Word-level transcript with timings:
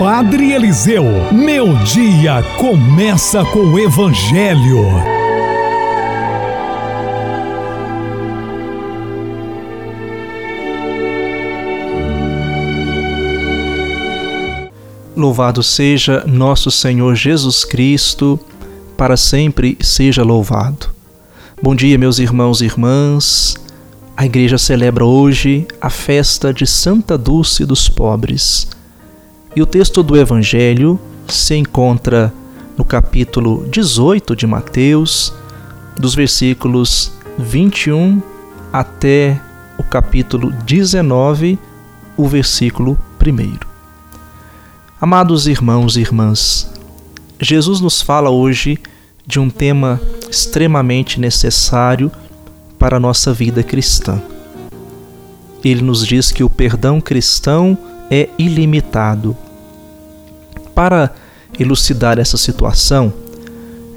Padre 0.00 0.52
Eliseu, 0.54 1.04
meu 1.30 1.74
dia 1.84 2.42
começa 2.56 3.44
com 3.44 3.58
o 3.58 3.78
Evangelho. 3.78 4.86
Louvado 15.14 15.62
seja 15.62 16.24
nosso 16.26 16.70
Senhor 16.70 17.14
Jesus 17.14 17.66
Cristo, 17.66 18.40
para 18.96 19.18
sempre 19.18 19.76
seja 19.82 20.22
louvado. 20.22 20.88
Bom 21.62 21.74
dia, 21.74 21.98
meus 21.98 22.18
irmãos 22.18 22.62
e 22.62 22.64
irmãs. 22.64 23.54
A 24.16 24.24
igreja 24.24 24.56
celebra 24.56 25.04
hoje 25.04 25.68
a 25.78 25.90
festa 25.90 26.54
de 26.54 26.66
Santa 26.66 27.18
Dulce 27.18 27.66
dos 27.66 27.86
Pobres. 27.86 28.79
E 29.54 29.60
o 29.60 29.66
texto 29.66 30.02
do 30.04 30.16
Evangelho 30.16 30.98
se 31.26 31.56
encontra 31.56 32.32
no 32.78 32.84
capítulo 32.84 33.66
18 33.68 34.36
de 34.36 34.46
Mateus, 34.46 35.34
dos 35.98 36.14
versículos 36.14 37.12
21 37.36 38.22
até 38.72 39.40
o 39.76 39.82
capítulo 39.82 40.52
19, 40.64 41.58
o 42.16 42.28
versículo 42.28 42.96
1. 43.20 43.58
Amados 45.00 45.48
irmãos 45.48 45.96
e 45.96 46.00
irmãs, 46.00 46.72
Jesus 47.40 47.80
nos 47.80 48.00
fala 48.00 48.30
hoje 48.30 48.78
de 49.26 49.40
um 49.40 49.50
tema 49.50 50.00
extremamente 50.30 51.18
necessário 51.18 52.10
para 52.78 52.98
a 52.98 53.00
nossa 53.00 53.32
vida 53.32 53.64
cristã. 53.64 54.22
Ele 55.64 55.82
nos 55.82 56.06
diz 56.06 56.30
que 56.30 56.44
o 56.44 56.48
perdão 56.48 57.00
cristão 57.00 57.76
é 58.10 58.28
ilimitado. 58.38 59.36
Para 60.74 61.10
elucidar 61.58 62.18
essa 62.18 62.36
situação, 62.36 63.12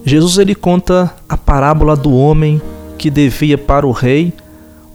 Jesus 0.05 0.37
ele 0.37 0.53
conta 0.53 1.13
a 1.27 1.37
parábola 1.37 1.95
do 1.95 2.13
homem 2.13 2.61
que 2.97 3.09
devia 3.09 3.57
para 3.57 3.87
o 3.87 3.91
rei 3.91 4.33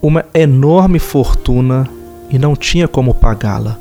uma 0.01 0.25
enorme 0.33 0.99
fortuna 0.99 1.89
e 2.31 2.39
não 2.39 2.55
tinha 2.55 2.87
como 2.87 3.15
pagá-la. 3.15 3.79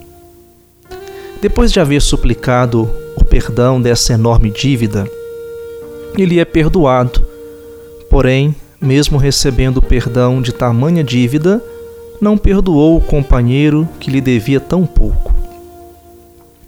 Depois 1.42 1.72
de 1.72 1.80
haver 1.80 2.02
suplicado 2.02 2.90
o 3.16 3.24
perdão 3.24 3.80
dessa 3.80 4.14
enorme 4.14 4.50
dívida, 4.50 5.06
ele 6.18 6.40
é 6.40 6.46
perdoado. 6.46 7.24
Porém, 8.10 8.56
mesmo 8.82 9.18
recebendo 9.18 9.82
perdão 9.82 10.42
de 10.42 10.52
tamanha 10.52 11.04
dívida, 11.04 11.62
não 12.20 12.38
perdoou 12.38 12.98
o 12.98 13.02
companheiro 13.02 13.88
que 14.00 14.10
lhe 14.10 14.22
devia 14.22 14.60
tão 14.60 14.86
pouco. 14.86 15.34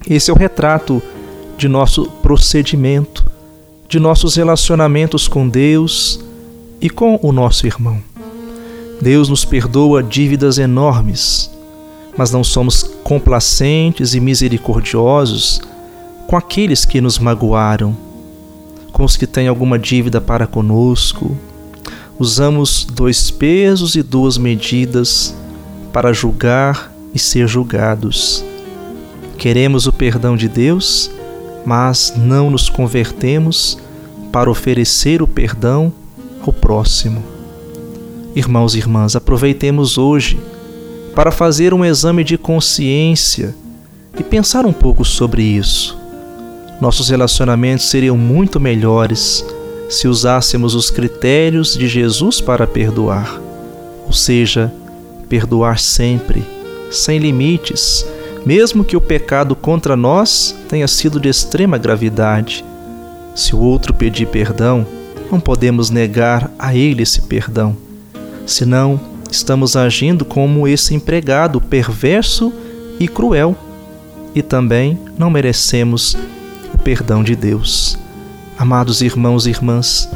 Esse 0.07 0.31
é 0.31 0.33
o 0.33 0.37
retrato 0.37 1.01
de 1.57 1.67
nosso 1.67 2.05
procedimento, 2.21 3.25
de 3.87 3.99
nossos 3.99 4.35
relacionamentos 4.35 5.27
com 5.27 5.47
Deus 5.47 6.19
e 6.79 6.89
com 6.89 7.19
o 7.21 7.31
nosso 7.31 7.67
irmão. 7.67 8.01
Deus 9.01 9.29
nos 9.29 9.45
perdoa 9.45 10.03
dívidas 10.03 10.57
enormes, 10.57 11.49
mas 12.17 12.31
não 12.31 12.43
somos 12.43 12.83
complacentes 13.03 14.13
e 14.13 14.19
misericordiosos 14.19 15.61
com 16.27 16.35
aqueles 16.35 16.85
que 16.85 17.01
nos 17.01 17.17
magoaram, 17.17 17.95
com 18.91 19.03
os 19.03 19.15
que 19.15 19.25
têm 19.25 19.47
alguma 19.47 19.79
dívida 19.79 20.21
para 20.21 20.45
conosco. 20.45 21.35
Usamos 22.19 22.83
dois 22.83 23.31
pesos 23.31 23.95
e 23.95 24.03
duas 24.03 24.37
medidas 24.37 25.33
para 25.93 26.11
julgar 26.11 26.91
e 27.15 27.17
ser 27.17 27.47
julgados. 27.47 28.43
Queremos 29.37 29.87
o 29.87 29.93
perdão 29.93 30.35
de 30.35 30.49
Deus, 30.49 31.09
mas 31.65 32.11
não 32.17 32.51
nos 32.51 32.67
convertemos 32.67 33.77
para 34.33 34.51
oferecer 34.51 35.21
o 35.21 35.27
perdão 35.27 35.93
ao 36.45 36.51
próximo. 36.51 37.23
Irmãos 38.35 38.75
e 38.75 38.79
irmãs, 38.79 39.15
aproveitemos 39.15 39.97
hoje 39.97 40.37
para 41.15 41.31
fazer 41.31 41.73
um 41.73 41.85
exame 41.85 42.25
de 42.25 42.37
consciência 42.37 43.55
e 44.19 44.23
pensar 44.23 44.65
um 44.65 44.73
pouco 44.73 45.05
sobre 45.05 45.41
isso. 45.41 45.97
Nossos 46.81 47.07
relacionamentos 47.07 47.87
seriam 47.87 48.17
muito 48.17 48.59
melhores 48.59 49.45
se 49.89 50.07
usássemos 50.07 50.75
os 50.75 50.91
critérios 50.91 51.75
de 51.75 51.87
Jesus 51.87 52.39
para 52.39 52.67
perdoar, 52.67 53.41
ou 54.05 54.13
seja, 54.13 54.71
perdoar 55.27 55.79
sempre, 55.79 56.43
sem 56.91 57.17
limites, 57.17 58.05
mesmo 58.45 58.85
que 58.85 58.95
o 58.95 59.01
pecado 59.01 59.55
contra 59.55 59.95
nós 59.95 60.55
tenha 60.69 60.87
sido 60.87 61.19
de 61.19 61.27
extrema 61.27 61.77
gravidade. 61.77 62.63
Se 63.35 63.55
o 63.55 63.59
outro 63.59 63.93
pedir 63.93 64.27
perdão, 64.27 64.85
não 65.31 65.39
podemos 65.39 65.89
negar 65.89 66.51
a 66.57 66.75
ele 66.75 67.03
esse 67.03 67.23
perdão, 67.23 67.75
senão 68.45 68.99
estamos 69.31 69.75
agindo 69.75 70.23
como 70.23 70.67
esse 70.67 70.93
empregado 70.93 71.59
perverso 71.59 72.53
e 72.99 73.07
cruel, 73.07 73.55
e 74.35 74.43
também 74.43 74.99
não 75.17 75.31
merecemos 75.31 76.15
o 76.73 76.77
perdão 76.77 77.23
de 77.23 77.35
Deus. 77.35 77.97
Amados 78.59 78.99
irmãos 78.99 79.47
e 79.47 79.51
irmãs, 79.51 80.09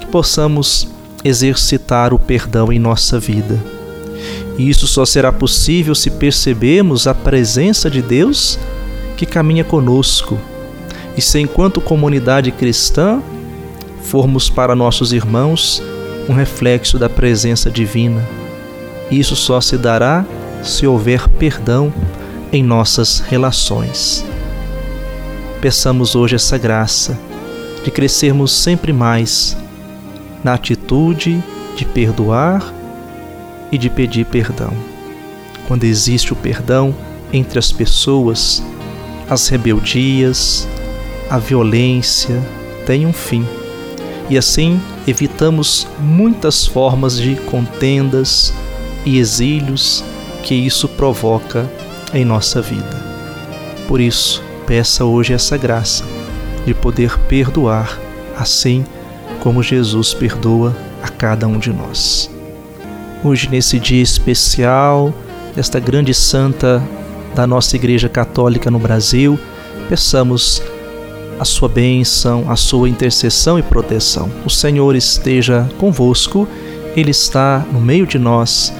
que 0.00 0.06
possamos 0.06 0.88
exercitar 1.22 2.14
o 2.14 2.18
perdão 2.18 2.72
em 2.72 2.78
nossa 2.78 3.20
vida. 3.20 3.62
E 4.56 4.66
isso 4.66 4.86
só 4.86 5.04
será 5.04 5.30
possível 5.30 5.94
se 5.94 6.08
percebermos 6.08 7.06
a 7.06 7.12
presença 7.12 7.90
de 7.90 8.00
Deus 8.00 8.58
que 9.14 9.26
caminha 9.26 9.62
conosco. 9.62 10.38
E 11.18 11.20
se, 11.20 11.38
enquanto 11.38 11.78
comunidade 11.82 12.50
cristã, 12.50 13.20
formos 14.04 14.48
para 14.48 14.74
nossos 14.74 15.12
irmãos 15.12 15.82
um 16.30 16.32
reflexo 16.32 16.98
da 16.98 17.10
presença 17.10 17.70
divina. 17.70 18.26
Isso 19.10 19.36
só 19.36 19.60
se 19.60 19.76
dará 19.76 20.24
se 20.62 20.86
houver 20.86 21.28
perdão 21.28 21.92
em 22.50 22.62
nossas 22.62 23.18
relações. 23.18 24.24
Peçamos 25.60 26.14
hoje 26.16 26.36
essa 26.36 26.56
graça 26.56 27.35
de 27.86 27.90
crescermos 27.92 28.50
sempre 28.50 28.92
mais 28.92 29.56
na 30.42 30.54
atitude 30.54 31.40
de 31.76 31.84
perdoar 31.84 32.74
e 33.70 33.78
de 33.78 33.88
pedir 33.88 34.26
perdão. 34.26 34.72
Quando 35.68 35.84
existe 35.84 36.32
o 36.32 36.36
perdão 36.36 36.92
entre 37.32 37.60
as 37.60 37.70
pessoas, 37.70 38.60
as 39.30 39.46
rebeldias, 39.46 40.66
a 41.30 41.38
violência 41.38 42.42
têm 42.86 43.06
um 43.06 43.12
fim 43.12 43.46
e 44.28 44.36
assim 44.36 44.80
evitamos 45.06 45.86
muitas 46.00 46.66
formas 46.66 47.16
de 47.16 47.36
contendas 47.36 48.52
e 49.04 49.16
exílios 49.20 50.02
que 50.42 50.56
isso 50.56 50.88
provoca 50.88 51.70
em 52.12 52.24
nossa 52.24 52.60
vida. 52.60 53.00
Por 53.86 54.00
isso, 54.00 54.42
peça 54.66 55.04
hoje 55.04 55.32
essa 55.32 55.56
graça 55.56 56.25
de 56.66 56.74
poder 56.74 57.16
perdoar, 57.20 57.98
assim 58.36 58.84
como 59.40 59.62
Jesus 59.62 60.12
perdoa 60.12 60.76
a 61.02 61.08
cada 61.08 61.46
um 61.46 61.58
de 61.58 61.72
nós. 61.72 62.28
Hoje, 63.24 63.48
nesse 63.48 63.78
dia 63.78 64.02
especial, 64.02 65.14
desta 65.54 65.78
grande 65.78 66.12
santa 66.12 66.82
da 67.34 67.46
nossa 67.46 67.76
Igreja 67.76 68.08
Católica 68.08 68.70
no 68.70 68.78
Brasil, 68.78 69.38
peçamos 69.88 70.62
a 71.38 71.44
sua 71.44 71.68
bênção, 71.68 72.50
a 72.50 72.56
sua 72.56 72.88
intercessão 72.88 73.58
e 73.58 73.62
proteção. 73.62 74.30
O 74.44 74.50
Senhor 74.50 74.96
esteja 74.96 75.68
convosco, 75.78 76.48
Ele 76.96 77.10
está 77.10 77.64
no 77.72 77.80
meio 77.80 78.06
de 78.06 78.18
nós. 78.18 78.72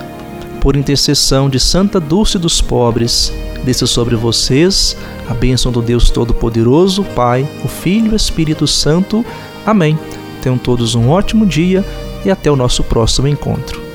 Por 0.59 0.75
intercessão 0.75 1.49
de 1.49 1.59
Santa 1.59 1.99
Dulce 1.99 2.37
dos 2.37 2.59
Pobres, 2.59 3.31
desça 3.63 3.85
sobre 3.85 4.15
vocês 4.15 4.97
a 5.29 5.33
bênção 5.33 5.71
do 5.71 5.81
Deus 5.81 6.09
Todo-Poderoso, 6.09 7.03
Pai, 7.15 7.47
o 7.63 7.67
Filho 7.67 8.07
e 8.07 8.13
o 8.13 8.15
Espírito 8.15 8.65
Santo. 8.65 9.25
Amém. 9.65 9.97
Tenham 10.41 10.57
todos 10.57 10.95
um 10.95 11.09
ótimo 11.09 11.45
dia 11.45 11.83
e 12.25 12.31
até 12.31 12.51
o 12.51 12.55
nosso 12.55 12.83
próximo 12.83 13.27
encontro. 13.27 13.86